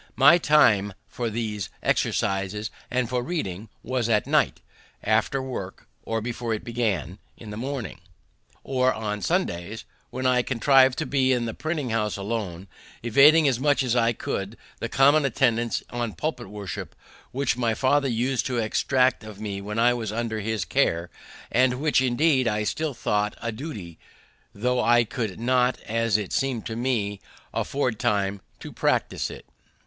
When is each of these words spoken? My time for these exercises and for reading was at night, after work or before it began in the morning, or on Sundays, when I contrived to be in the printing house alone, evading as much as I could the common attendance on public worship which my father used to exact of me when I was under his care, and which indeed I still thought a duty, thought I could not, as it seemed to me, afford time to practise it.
My 0.15 0.39
time 0.39 0.95
for 1.07 1.29
these 1.29 1.69
exercises 1.83 2.71
and 2.89 3.07
for 3.07 3.21
reading 3.21 3.69
was 3.83 4.09
at 4.09 4.25
night, 4.25 4.59
after 5.03 5.43
work 5.43 5.87
or 6.01 6.21
before 6.21 6.55
it 6.55 6.63
began 6.63 7.19
in 7.37 7.51
the 7.51 7.55
morning, 7.55 8.01
or 8.63 8.91
on 8.91 9.21
Sundays, 9.21 9.85
when 10.09 10.25
I 10.25 10.41
contrived 10.41 10.97
to 10.97 11.05
be 11.05 11.31
in 11.31 11.45
the 11.45 11.53
printing 11.53 11.91
house 11.91 12.17
alone, 12.17 12.67
evading 13.03 13.47
as 13.47 13.59
much 13.59 13.83
as 13.83 13.95
I 13.95 14.11
could 14.11 14.57
the 14.79 14.89
common 14.89 15.23
attendance 15.23 15.83
on 15.91 16.13
public 16.13 16.47
worship 16.47 16.95
which 17.31 17.55
my 17.55 17.75
father 17.75 18.07
used 18.09 18.47
to 18.47 18.57
exact 18.57 19.23
of 19.23 19.39
me 19.39 19.61
when 19.61 19.77
I 19.77 19.93
was 19.93 20.11
under 20.11 20.39
his 20.39 20.65
care, 20.65 21.11
and 21.51 21.79
which 21.79 22.01
indeed 22.01 22.47
I 22.47 22.63
still 22.63 22.95
thought 22.95 23.37
a 23.39 23.51
duty, 23.51 23.99
thought 24.57 24.83
I 24.83 25.03
could 25.03 25.39
not, 25.39 25.79
as 25.81 26.17
it 26.17 26.33
seemed 26.33 26.65
to 26.65 26.75
me, 26.75 27.21
afford 27.53 27.99
time 27.99 28.41
to 28.61 28.73
practise 28.73 29.29
it. 29.29 29.45